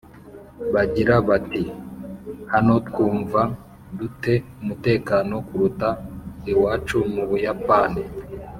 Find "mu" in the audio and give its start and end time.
7.13-7.23